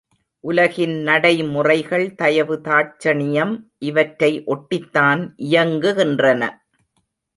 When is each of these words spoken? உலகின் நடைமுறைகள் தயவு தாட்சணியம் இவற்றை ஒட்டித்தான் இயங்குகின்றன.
உலகின் 0.43 0.95
நடைமுறைகள் 1.01 2.15
தயவு 2.15 2.55
தாட்சணியம் 2.63 3.53
இவற்றை 3.79 4.31
ஒட்டித்தான் 4.47 5.21
இயங்குகின்றன. 5.51 6.41